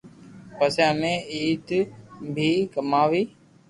[0.57, 1.69] پسي امي عيد
[2.33, 3.23] پي ڪماوي